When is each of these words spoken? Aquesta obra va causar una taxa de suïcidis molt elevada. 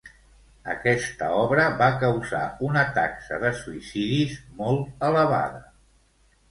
Aquesta 0.75 1.27
obra 1.41 1.65
va 1.83 1.89
causar 2.05 2.41
una 2.71 2.87
taxa 2.97 3.41
de 3.45 3.53
suïcidis 3.63 4.37
molt 4.65 5.09
elevada. 5.11 5.65